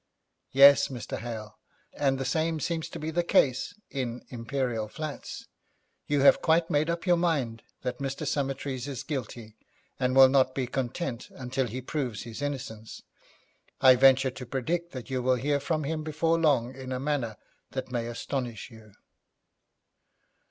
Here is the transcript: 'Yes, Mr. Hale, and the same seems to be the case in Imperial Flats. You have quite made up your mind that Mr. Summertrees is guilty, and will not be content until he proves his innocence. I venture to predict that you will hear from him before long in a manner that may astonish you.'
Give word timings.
'Yes, 0.49 0.87
Mr. 0.87 1.19
Hale, 1.19 1.59
and 1.93 2.17
the 2.17 2.25
same 2.25 2.59
seems 2.59 2.89
to 2.89 2.97
be 2.97 3.11
the 3.11 3.21
case 3.23 3.75
in 3.91 4.25
Imperial 4.29 4.87
Flats. 4.87 5.45
You 6.07 6.21
have 6.21 6.41
quite 6.41 6.71
made 6.71 6.89
up 6.89 7.05
your 7.05 7.17
mind 7.17 7.61
that 7.83 7.99
Mr. 7.99 8.25
Summertrees 8.25 8.87
is 8.87 9.03
guilty, 9.03 9.57
and 9.99 10.15
will 10.15 10.27
not 10.27 10.55
be 10.55 10.65
content 10.65 11.29
until 11.29 11.67
he 11.67 11.81
proves 11.81 12.23
his 12.23 12.41
innocence. 12.41 13.03
I 13.79 13.95
venture 13.95 14.31
to 14.31 14.45
predict 14.47 14.91
that 14.93 15.11
you 15.11 15.21
will 15.21 15.35
hear 15.35 15.59
from 15.59 15.83
him 15.83 16.01
before 16.03 16.39
long 16.39 16.73
in 16.73 16.91
a 16.91 16.99
manner 16.99 17.37
that 17.73 17.91
may 17.91 18.07
astonish 18.07 18.71
you.' 18.71 18.93